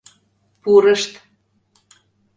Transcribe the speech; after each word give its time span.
Пурышт. 0.61 1.11